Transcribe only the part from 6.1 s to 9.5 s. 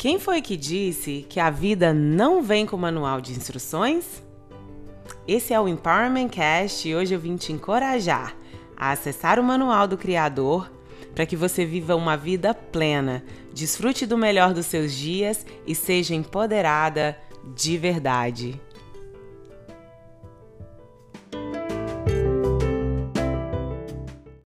Cast e hoje eu vim te encorajar a acessar o